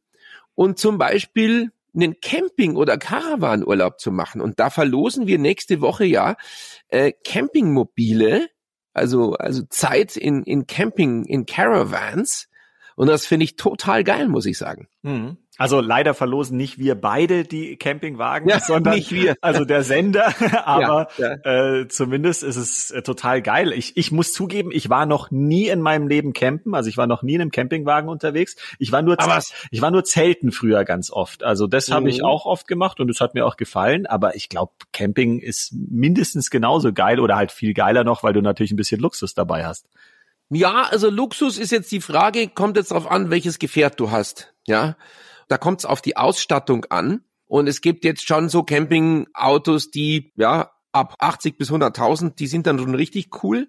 [0.54, 4.42] und zum Beispiel einen Camping- oder Caravanurlaub zu machen.
[4.42, 6.36] Und da verlosen wir nächste Woche ja
[6.88, 8.48] äh, Campingmobile,
[8.92, 12.48] also also Zeit in in Camping in Caravans
[12.96, 14.88] und das finde ich total geil, muss ich sagen.
[15.02, 15.36] Mhm.
[15.58, 19.36] Also leider verlosen nicht wir beide die Campingwagen, ja, sondern nicht wir.
[19.40, 20.34] also der Sender.
[20.66, 21.80] Aber ja, ja.
[21.80, 23.72] Äh, zumindest ist es äh, total geil.
[23.72, 26.74] Ich, ich muss zugeben, ich war noch nie in meinem Leben campen.
[26.74, 28.56] Also ich war noch nie in einem Campingwagen unterwegs.
[28.78, 31.42] Ich war nur, aber ich war nur zelten früher ganz oft.
[31.42, 31.94] Also das mhm.
[31.94, 32.24] habe ich mhm.
[32.24, 34.06] auch oft gemacht und es hat mir auch gefallen.
[34.06, 38.40] Aber ich glaube, Camping ist mindestens genauso geil oder halt viel geiler noch, weil du
[38.40, 39.86] natürlich ein bisschen Luxus dabei hast.
[40.50, 44.54] Ja, also Luxus ist jetzt die Frage, kommt jetzt darauf an, welches Gefährt du hast.
[44.66, 44.96] Ja,
[45.48, 47.22] da kommt es auf die Ausstattung an.
[47.46, 52.66] Und es gibt jetzt schon so Campingautos, die ja ab 80 bis 100.000, die sind
[52.66, 53.68] dann schon richtig cool.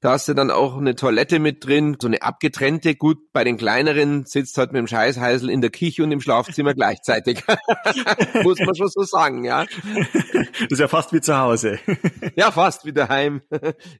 [0.00, 2.94] Da hast du dann auch eine Toilette mit drin, so eine abgetrennte.
[2.94, 6.74] Gut, bei den kleineren sitzt halt mit dem Scheißheißel in der Küche und im Schlafzimmer
[6.74, 7.42] gleichzeitig.
[8.42, 9.64] Muss man schon so sagen, ja.
[9.64, 11.78] Das ist ja fast wie zu Hause.
[12.36, 13.40] ja, fast wie daheim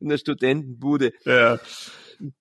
[0.00, 1.12] in der Studentenbude.
[1.24, 1.58] Ja.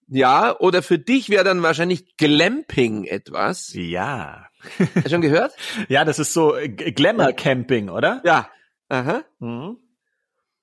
[0.08, 3.74] Ja, oder für dich wäre dann wahrscheinlich Glamping etwas.
[3.74, 4.48] Ja.
[4.96, 5.54] Hast du schon gehört?
[5.90, 8.22] ja, das ist so Glamour Camping, oder?
[8.26, 8.50] Ja.
[8.90, 9.24] Aha.
[9.40, 9.78] Mhm.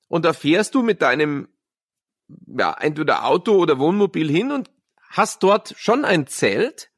[0.08, 1.48] Und da fährst du mit deinem
[2.46, 4.70] ja, entweder Auto oder Wohnmobil hin und
[5.10, 6.90] hast dort schon ein Zelt,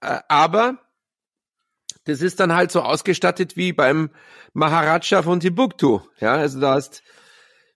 [0.00, 0.78] äh, aber
[2.04, 4.10] das ist dann halt so ausgestattet wie beim
[4.52, 6.00] Maharaja von Timbuktu.
[6.18, 7.02] Ja, also da hast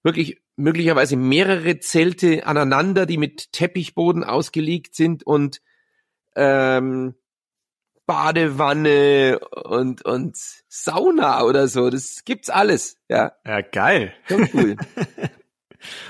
[0.03, 5.61] wirklich möglicherweise mehrere Zelte aneinander, die mit Teppichboden ausgelegt sind und
[6.37, 7.15] ähm,
[8.07, 10.37] Badewanne und und
[10.69, 11.91] Sauna oder so.
[11.91, 12.99] Das gibt's alles.
[13.09, 13.33] Ja.
[13.47, 14.15] Ja, geil.
[14.29, 14.77] Schon cool.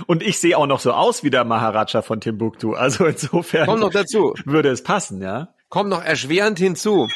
[0.07, 2.75] Und ich sehe auch noch so aus wie der Maharaja von Timbuktu.
[2.75, 4.35] Also insofern Komm noch dazu.
[4.45, 5.55] würde es passen, ja.
[5.69, 7.09] Kommt noch erschwerend hinzu.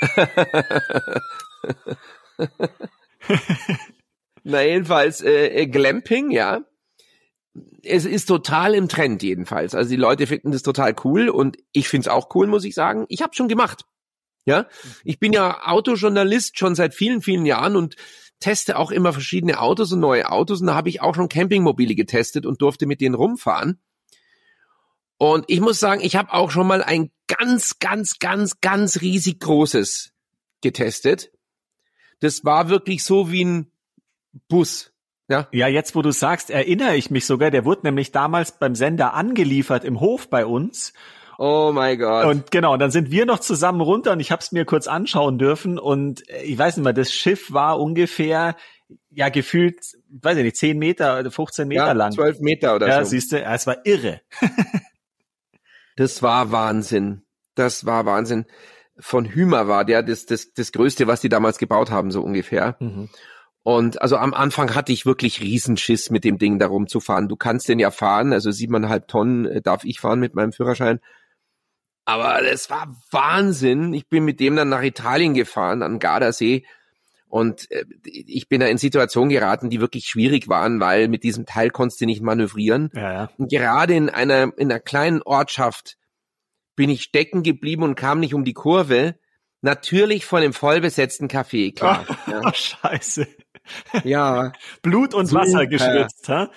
[4.44, 6.62] Na jedenfalls äh, äh, Glamping, ja.
[7.82, 9.74] Es ist total im Trend jedenfalls.
[9.74, 13.06] Also die Leute finden das total cool und ich find's auch cool, muss ich sagen.
[13.08, 13.84] Ich habe schon gemacht.
[14.44, 14.66] Ja,
[15.04, 17.96] ich bin ja Autojournalist schon seit vielen, vielen Jahren und
[18.40, 21.94] teste auch immer verschiedene Autos und neue Autos und da habe ich auch schon Campingmobile
[21.94, 23.80] getestet und durfte mit denen rumfahren.
[25.18, 29.40] Und ich muss sagen, ich habe auch schon mal ein ganz, ganz, ganz, ganz riesig
[29.40, 30.12] großes
[30.60, 31.32] getestet.
[32.20, 33.72] Das war wirklich so wie ein
[34.48, 34.92] Bus.
[35.30, 35.46] Ja.
[35.52, 39.12] ja, jetzt wo du sagst, erinnere ich mich sogar, der wurde nämlich damals beim Sender
[39.12, 40.94] angeliefert im Hof bei uns.
[41.40, 42.26] Oh mein Gott.
[42.26, 45.38] Und genau, dann sind wir noch zusammen runter und ich habe es mir kurz anschauen
[45.38, 48.56] dürfen und äh, ich weiß nicht mal, das Schiff war ungefähr
[49.10, 52.10] ja gefühlt, weiß ich nicht, 10 Meter, 15 Meter ja, lang.
[52.10, 52.98] 12 Meter oder ja, so.
[52.98, 54.20] Ja, siehst du, es war irre.
[55.96, 57.22] das war Wahnsinn.
[57.54, 58.46] Das war Wahnsinn.
[58.98, 62.76] Von Hümer war der das, das, das Größte, was die damals gebaut haben, so ungefähr.
[62.80, 63.10] Mhm.
[63.62, 67.28] Und also am Anfang hatte ich wirklich Riesenschiss, mit dem Ding da rumzufahren.
[67.28, 70.98] Du kannst den ja fahren, also siebeneinhalb Tonnen äh, darf ich fahren mit meinem Führerschein.
[72.08, 73.92] Aber das war Wahnsinn.
[73.92, 76.64] Ich bin mit dem dann nach Italien gefahren, an Gardasee.
[77.28, 81.44] Und äh, ich bin da in Situationen geraten, die wirklich schwierig waren, weil mit diesem
[81.44, 82.90] Teil konntest du nicht manövrieren.
[82.94, 83.30] Ja, ja.
[83.36, 85.98] Und gerade in einer, in einer kleinen Ortschaft
[86.76, 89.16] bin ich stecken geblieben und kam nicht um die Kurve.
[89.60, 92.06] Natürlich von dem vollbesetzten Café, klar.
[92.26, 92.54] Oh, ja.
[92.54, 93.26] Scheiße.
[94.04, 94.54] Ja.
[94.80, 95.42] Blut und Super.
[95.42, 96.50] Wasser geschwitzt, ha?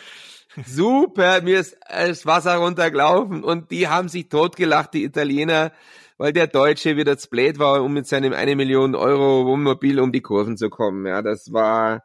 [0.66, 5.72] Super, mir ist das Wasser runtergelaufen und die haben sich totgelacht, die Italiener,
[6.18, 10.12] weil der Deutsche wieder zu blöd war, um mit seinem eine Million Euro Wohnmobil um
[10.12, 11.06] die Kurven zu kommen.
[11.06, 12.04] Ja, das war,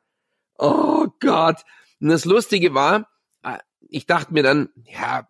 [0.59, 1.63] oh Gott.
[2.01, 3.09] Und das Lustige war,
[3.43, 5.29] äh, ich dachte mir dann, ja,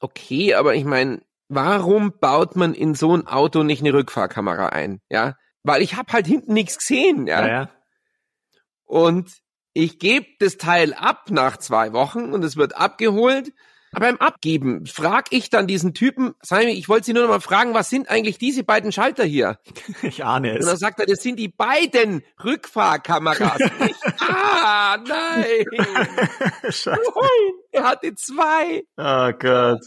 [0.00, 5.00] okay, aber ich meine, warum baut man in so ein Auto nicht eine Rückfahrkamera ein?
[5.08, 7.26] Ja, weil ich habe halt hinten nichts gesehen.
[7.26, 7.46] Ja.
[7.46, 7.70] ja.
[8.84, 9.30] Und
[9.78, 13.52] ich gebe das Teil ab nach zwei Wochen und es wird abgeholt.
[13.92, 17.40] Aber beim Abgeben frag ich dann diesen Typen, Simon, ich wollte Sie nur noch mal
[17.40, 19.58] fragen, was sind eigentlich diese beiden Schalter hier?
[20.02, 20.64] Ich ahne es.
[20.64, 23.60] Und dann sagt er, das sind die beiden Rückfahrkameras.
[23.86, 25.64] ich, ah, nein.
[26.84, 26.98] nein.
[27.70, 28.82] Er hatte zwei.
[28.96, 29.80] Oh Gott.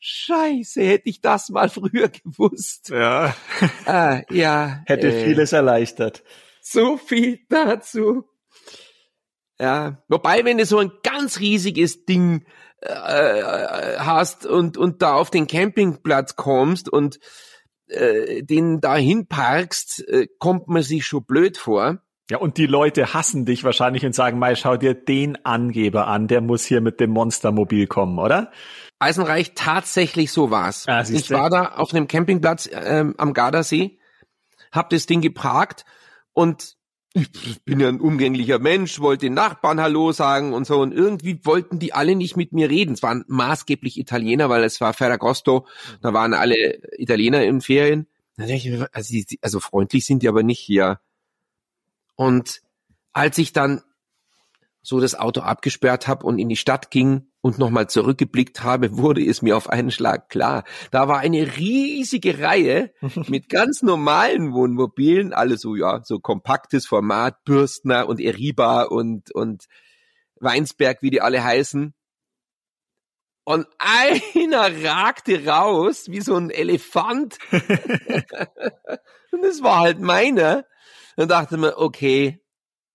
[0.00, 2.88] Scheiße, hätte ich das mal früher gewusst.
[2.90, 3.34] Ja.
[3.86, 4.82] Ah, ja.
[4.86, 6.24] Hätte äh, vieles erleichtert.
[6.60, 8.24] So viel dazu.
[9.60, 10.02] Ja.
[10.08, 12.44] Wobei, wenn du so ein ganz riesiges Ding
[12.80, 17.20] äh, hast und, und da auf den Campingplatz kommst und
[17.86, 21.98] äh, den dahin parkst, äh, kommt man sich schon blöd vor.
[22.30, 26.28] Ja, und die Leute hassen dich wahrscheinlich und sagen, mal, schau dir den Angeber an,
[26.28, 28.50] der muss hier mit dem Monstermobil kommen, oder?
[28.98, 30.86] Eisenreich, tatsächlich so war's.
[30.86, 33.98] Ah, ich war da auf einem Campingplatz ähm, am Gardasee,
[34.70, 35.84] hab das Ding geparkt
[36.32, 36.76] und
[37.14, 40.80] ich bin ja ein umgänglicher Mensch, wollte den Nachbarn Hallo sagen und so.
[40.80, 42.94] Und irgendwie wollten die alle nicht mit mir reden.
[42.94, 45.66] Es waren maßgeblich Italiener, weil es war Ferragosto.
[46.00, 48.06] Da waren alle Italiener in Ferien.
[48.92, 51.00] Also, also freundlich sind die aber nicht hier.
[52.16, 52.62] Und
[53.12, 53.82] als ich dann
[54.82, 59.24] so das Auto abgesperrt habe und in die Stadt ging und nochmal zurückgeblickt habe, wurde
[59.24, 60.64] es mir auf einen Schlag klar.
[60.90, 62.92] Da war eine riesige Reihe
[63.28, 69.64] mit ganz normalen Wohnmobilen, alle so, ja, so kompaktes Format, Bürstner und Eriba und, und
[70.40, 71.94] Weinsberg, wie die alle heißen.
[73.44, 77.38] Und einer ragte raus wie so ein Elefant.
[79.32, 80.64] und es war halt meiner.
[81.16, 82.41] Dann dachte man, okay,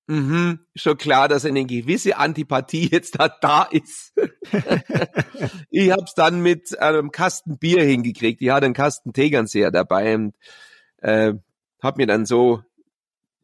[0.08, 4.14] Mhm, schon klar, dass eine gewisse Antipathie jetzt da, da ist.
[5.70, 8.42] ich hab's dann mit einem Kasten Bier hingekriegt.
[8.42, 10.36] Ich hatte einen Kasten Tegernseher dabei und
[11.00, 11.34] äh,
[11.82, 12.62] hab mir dann so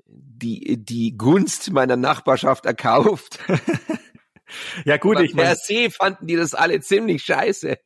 [0.06, 3.40] die, die Gunst meiner Nachbarschaft erkauft.
[4.86, 5.50] Ja gut, Aber ich meine.
[5.50, 7.78] Per se fanden die das alle ziemlich scheiße.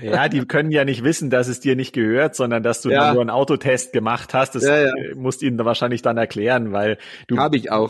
[0.00, 3.12] Ja, die können ja nicht wissen, dass es dir nicht gehört, sondern dass du ja.
[3.12, 4.54] nur einen Autotest gemacht hast.
[4.54, 4.92] Das ja, ja.
[5.14, 6.98] musst ihnen wahrscheinlich dann erklären, weil
[7.28, 7.36] du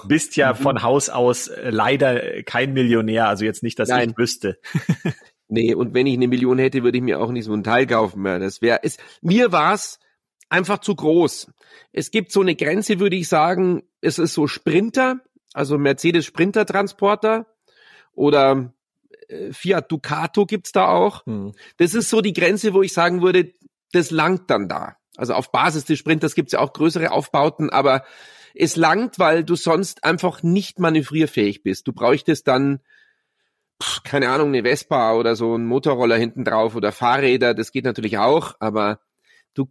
[0.06, 0.56] bist ja mhm.
[0.56, 3.28] von Haus aus äh, leider kein Millionär.
[3.28, 4.10] Also jetzt nicht, dass Nein.
[4.10, 4.58] ich wüsste.
[5.48, 7.86] nee, und wenn ich eine Million hätte, würde ich mir auch nicht so ein Teil
[7.86, 8.38] kaufen mehr.
[8.38, 8.96] Das wäre es.
[9.20, 9.98] Mir war's
[10.48, 11.52] einfach zu groß.
[11.92, 13.82] Es gibt so eine Grenze, würde ich sagen.
[14.00, 15.20] Es ist so Sprinter,
[15.52, 17.46] also Mercedes Sprinter Transporter
[18.16, 18.72] oder
[19.28, 21.24] äh, Fiat Ducato gibt's da auch.
[21.26, 21.52] Hm.
[21.76, 23.52] Das ist so die Grenze, wo ich sagen würde,
[23.92, 24.96] das langt dann da.
[25.16, 28.04] Also auf Basis des Sprinters gibt's ja auch größere Aufbauten, aber
[28.54, 31.86] es langt, weil du sonst einfach nicht manövrierfähig bist.
[31.86, 32.80] Du bräuchtest dann,
[33.82, 37.84] pff, keine Ahnung, eine Vespa oder so ein Motorroller hinten drauf oder Fahrräder, das geht
[37.84, 39.00] natürlich auch, aber
[39.54, 39.70] du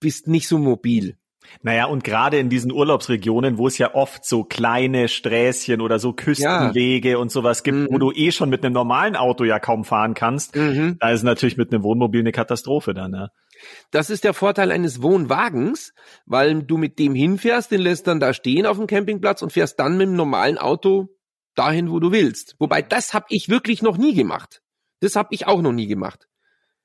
[0.00, 1.16] bist nicht so mobil.
[1.62, 6.12] Naja, und gerade in diesen Urlaubsregionen, wo es ja oft so kleine Sträßchen oder so
[6.12, 7.18] Küstenwege ja.
[7.18, 7.88] und sowas gibt, mhm.
[7.90, 10.96] wo du eh schon mit einem normalen Auto ja kaum fahren kannst, mhm.
[11.00, 13.28] da ist natürlich mit einem Wohnmobil eine Katastrophe dann, ja.
[13.90, 15.94] Das ist der Vorteil eines Wohnwagens,
[16.26, 19.78] weil du mit dem hinfährst, den lässt dann da stehen auf dem Campingplatz und fährst
[19.78, 21.08] dann mit dem normalen Auto
[21.54, 22.56] dahin, wo du willst.
[22.58, 24.60] Wobei das habe ich wirklich noch nie gemacht.
[25.00, 26.26] Das habe ich auch noch nie gemacht.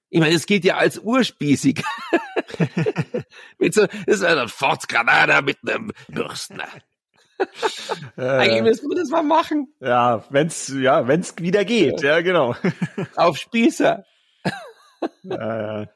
[0.09, 1.83] Ich meine, es geht ja als urspießig.
[3.59, 6.67] mit so, das ist ein Fortsgranada mit einem Bürstner.
[8.17, 9.73] Äh, Eigentlich müssen wir das mal machen.
[9.79, 12.55] Ja, wenn's, ja, wenn's wieder geht, ja, genau.
[13.15, 14.03] Auf Spießer.
[15.23, 15.87] ja, ja.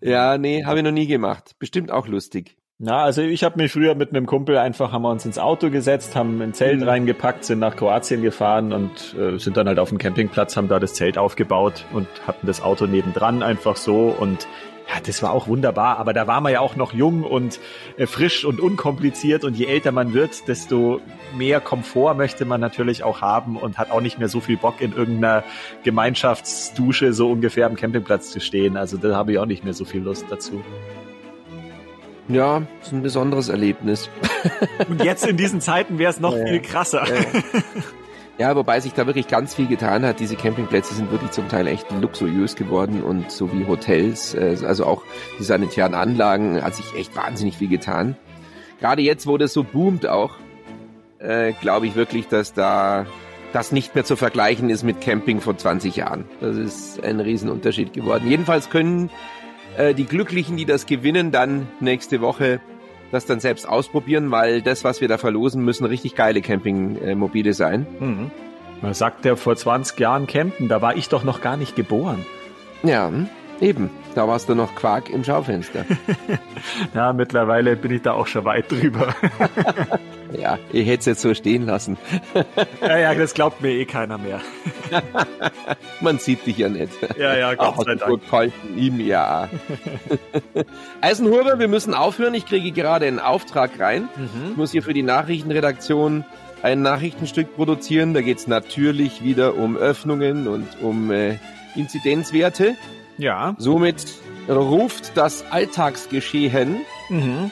[0.00, 1.56] ja, nee, habe ich noch nie gemacht.
[1.58, 2.56] Bestimmt auch lustig.
[2.78, 5.70] Na, also ich habe mich früher mit einem Kumpel einfach, haben wir uns ins Auto
[5.70, 6.88] gesetzt, haben ein Zelt mhm.
[6.88, 10.80] reingepackt, sind nach Kroatien gefahren und äh, sind dann halt auf dem Campingplatz, haben da
[10.80, 14.48] das Zelt aufgebaut und hatten das Auto nebendran einfach so und
[14.94, 17.58] ja, das war auch wunderbar, aber da war man ja auch noch jung und
[17.96, 21.00] äh, frisch und unkompliziert und je älter man wird, desto
[21.36, 24.80] mehr Komfort möchte man natürlich auch haben und hat auch nicht mehr so viel Bock
[24.80, 25.42] in irgendeiner
[25.82, 28.76] Gemeinschaftsdusche so ungefähr am Campingplatz zu stehen.
[28.76, 30.62] Also da habe ich auch nicht mehr so viel Lust dazu.
[32.28, 34.08] Ja, ist ein besonderes Erlebnis.
[34.88, 37.04] Und jetzt in diesen Zeiten wäre es noch ja, viel krasser.
[37.06, 37.22] Ja.
[38.36, 40.18] Ja, wobei sich da wirklich ganz viel getan hat.
[40.18, 44.86] Diese Campingplätze sind wirklich zum Teil echt luxuriös geworden und so wie Hotels, äh, also
[44.86, 45.02] auch
[45.38, 48.16] die sanitären Anlagen, hat sich echt wahnsinnig viel getan.
[48.80, 50.32] Gerade jetzt, wo das so boomt auch,
[51.20, 53.06] äh, glaube ich wirklich, dass da
[53.52, 56.24] das nicht mehr zu vergleichen ist mit Camping vor 20 Jahren.
[56.40, 58.28] Das ist ein Riesenunterschied geworden.
[58.28, 59.10] Jedenfalls können
[59.76, 62.60] äh, die Glücklichen, die das gewinnen, dann nächste Woche
[63.14, 67.86] das dann selbst ausprobieren, weil das, was wir da verlosen, müssen richtig geile Campingmobile sein.
[67.98, 68.30] Mhm.
[68.82, 72.26] Man sagt ja vor 20 Jahren campen, da war ich doch noch gar nicht geboren.
[72.82, 73.10] Ja,
[73.60, 73.88] eben.
[74.14, 75.84] Da warst du noch Quark im Schaufenster.
[76.94, 79.14] ja, mittlerweile bin ich da auch schon weit drüber.
[80.38, 81.98] ja, ich hätte es jetzt so stehen lassen.
[82.80, 84.40] ja, ja, das glaubt mir eh keiner mehr.
[86.00, 86.92] Man sieht dich ja nicht.
[87.18, 88.52] Ja, ja, Gott sei Dank.
[88.76, 89.48] Ihm ja.
[91.00, 92.34] Eisenhuber, wir müssen aufhören.
[92.34, 94.08] Ich kriege gerade einen Auftrag rein.
[94.16, 94.50] Mhm.
[94.50, 96.24] Ich muss hier für die Nachrichtenredaktion
[96.62, 98.14] ein Nachrichtenstück produzieren.
[98.14, 101.38] Da geht es natürlich wieder um Öffnungen und um äh,
[101.74, 102.76] Inzidenzwerte.
[103.18, 103.54] Ja.
[103.58, 104.06] Somit
[104.48, 106.80] ruft das Alltagsgeschehen.
[107.08, 107.50] Mhm.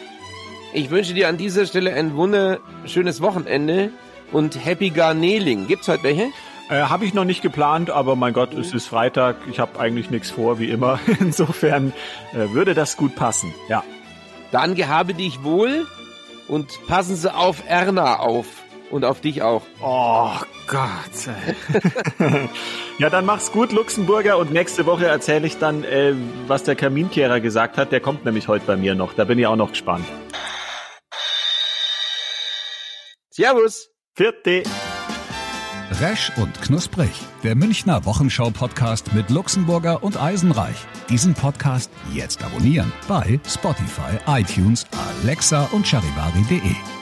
[0.73, 3.91] Ich wünsche dir an dieser Stelle ein wunderschönes Wochenende
[4.33, 5.67] und Happy Garneling.
[5.67, 6.29] Gibt's heute welche?
[6.71, 9.37] Äh, habe ich noch nicht geplant, aber mein Gott, es ist Freitag.
[9.51, 10.99] Ich habe eigentlich nichts vor, wie immer.
[11.21, 11.93] Insofern
[12.33, 13.53] äh, würde das gut passen.
[13.69, 13.85] Ja.
[14.51, 15.87] Dann gehabe dich wohl
[16.49, 18.62] und passen Sie auf Erna auf.
[18.93, 19.63] Und auf dich auch.
[19.83, 21.31] Oh Gott.
[22.99, 24.37] ja, dann mach's gut, Luxemburger.
[24.37, 26.13] Und nächste Woche erzähle ich dann, äh,
[26.47, 27.91] was der Kaminkehrer gesagt hat.
[27.91, 29.15] Der kommt nämlich heute bei mir noch.
[29.15, 30.05] Da bin ich auch noch gespannt.
[33.31, 33.89] Servus.
[34.15, 34.63] Vierte.
[36.01, 37.11] Resch und Knusprig,
[37.43, 40.77] der Münchner Wochenschau-Podcast mit Luxemburger und Eisenreich.
[41.09, 44.87] Diesen Podcast jetzt abonnieren bei Spotify, iTunes,
[45.23, 47.02] Alexa und charivari.de.